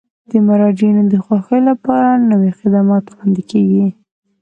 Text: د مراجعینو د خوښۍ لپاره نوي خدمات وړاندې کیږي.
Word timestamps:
د 0.29 0.31
مراجعینو 0.47 1.01
د 1.13 1.15
خوښۍ 1.25 1.61
لپاره 1.69 2.09
نوي 2.31 2.51
خدمات 2.59 3.03
وړاندې 3.07 3.41
کیږي. 3.51 3.85